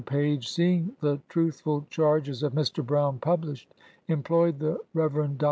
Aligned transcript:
Page, 0.05 0.49
seeing 0.49 0.95
the 0.99 1.21
truthful 1.29 1.85
charges 1.91 2.41
of 2.41 2.53
Mr. 2.53 2.83
Brown 2.83 3.19
published, 3.19 3.71
employed 4.07 4.57
the 4.57 4.79
Rev. 4.95 5.13
Dr. 5.13 5.37